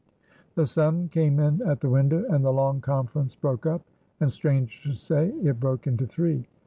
The 0.55 0.65
sun 0.65 1.09
came 1.09 1.39
in 1.39 1.61
at 1.61 1.79
the 1.81 1.89
window, 1.91 2.25
and 2.27 2.43
the 2.43 2.51
long 2.51 2.81
conference 2.81 3.35
broke 3.35 3.67
up, 3.67 3.83
and, 4.19 4.31
strange 4.31 4.81
to 4.81 4.93
say, 4.93 5.27
it 5.43 5.59
broke 5.59 5.85
into 5.85 6.07
three. 6.07 6.47